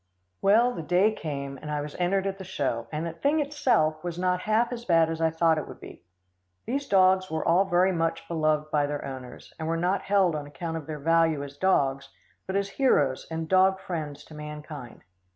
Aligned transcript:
Well, 0.41 0.73
the 0.73 0.81
day 0.81 1.11
came, 1.11 1.59
and 1.59 1.69
I 1.69 1.79
was 1.81 1.95
entered 1.99 2.25
at 2.25 2.39
the 2.39 2.43
show, 2.43 2.87
and 2.91 3.05
the 3.05 3.11
thing 3.11 3.39
itself 3.39 4.03
was 4.03 4.17
not 4.17 4.39
half 4.41 4.73
as 4.73 4.83
bad 4.83 5.11
as 5.11 5.21
I 5.21 5.29
thought 5.29 5.59
it 5.59 5.67
would 5.67 5.79
be. 5.79 6.01
These 6.65 6.87
dogs 6.87 7.29
were 7.29 7.47
all 7.47 7.65
very 7.65 7.91
much 7.91 8.27
beloved 8.27 8.71
by 8.71 8.87
their 8.87 9.05
owners, 9.05 9.53
and 9.59 9.67
were 9.67 9.77
not 9.77 10.01
held 10.01 10.35
on 10.35 10.47
account 10.47 10.75
of 10.77 10.87
their 10.87 10.97
value 10.97 11.43
as 11.43 11.55
dogs, 11.55 12.09
but 12.47 12.55
as 12.55 12.67
heroes 12.67 13.27
and 13.29 13.47
dog 13.47 13.79
friends 13.79 14.23
to 14.23 14.33
mankind. 14.33 15.01